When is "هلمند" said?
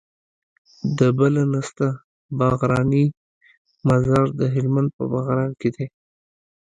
4.53-4.89